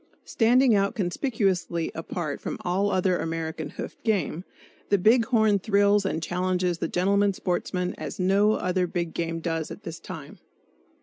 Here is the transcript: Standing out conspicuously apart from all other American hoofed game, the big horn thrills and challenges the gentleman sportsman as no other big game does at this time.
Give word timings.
Standing 0.25 0.73
out 0.73 0.95
conspicuously 0.95 1.91
apart 1.93 2.41
from 2.41 2.57
all 2.61 2.89
other 2.89 3.19
American 3.19 3.69
hoofed 3.69 4.03
game, 4.03 4.43
the 4.89 4.97
big 4.97 5.25
horn 5.25 5.59
thrills 5.59 6.05
and 6.07 6.23
challenges 6.23 6.79
the 6.79 6.87
gentleman 6.87 7.33
sportsman 7.33 7.93
as 7.99 8.19
no 8.19 8.53
other 8.53 8.87
big 8.87 9.13
game 9.13 9.41
does 9.41 9.69
at 9.69 9.83
this 9.83 9.99
time. 9.99 10.39